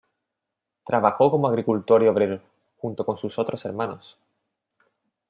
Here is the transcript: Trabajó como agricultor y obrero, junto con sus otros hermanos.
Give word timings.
Trabajó 0.83 1.29
como 1.29 1.47
agricultor 1.47 2.01
y 2.01 2.07
obrero, 2.07 2.41
junto 2.77 3.05
con 3.05 3.19
sus 3.19 3.37
otros 3.37 3.63
hermanos. 3.65 4.17